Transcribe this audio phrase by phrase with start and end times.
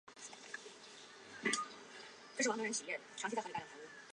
[0.03, 1.53] 元末与
[2.41, 2.79] 兄廖永安在
[3.15, 3.61] 巢湖结寨自保。